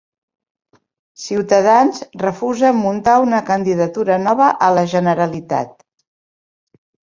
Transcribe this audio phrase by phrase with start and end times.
[1.25, 5.81] Ciutadans refusa muntar una candidatura nova a la Generalitat